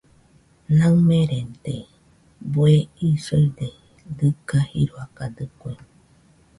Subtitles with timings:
[0.77, 1.75] Naɨmerede
[2.51, 3.67] bueisoide
[4.17, 5.71] dɨga jiroakadɨkue.